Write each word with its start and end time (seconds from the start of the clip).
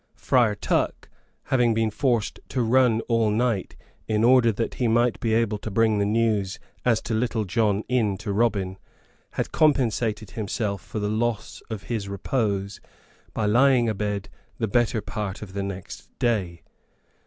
Friar 0.15 0.55
Tuck, 0.55 1.09
having 1.43 1.75
been 1.75 1.91
forced 1.91 2.39
to 2.49 2.63
run 2.63 3.01
all 3.01 3.29
night 3.29 3.75
in 4.07 4.23
order 4.23 4.51
that 4.51 4.73
he 4.81 4.87
might 4.87 5.19
be 5.19 5.31
able 5.35 5.59
to 5.59 5.69
bring 5.69 5.99
the 5.99 6.07
news 6.07 6.57
as 6.83 7.01
to 7.03 7.13
Little 7.13 7.45
John 7.45 7.83
in 7.87 8.17
to 8.17 8.33
Robin, 8.33 8.79
had 9.33 9.51
compensated 9.51 10.31
himself 10.31 10.83
for 10.83 10.97
the 10.97 11.07
loss 11.07 11.61
of 11.69 11.83
his 11.83 12.09
repose 12.09 12.81
by 13.35 13.45
lying 13.45 13.87
abed 13.89 14.29
the 14.57 14.67
better 14.67 15.01
part 15.01 15.43
of 15.43 15.53
the 15.53 15.61
next 15.61 16.09
day. 16.17 16.63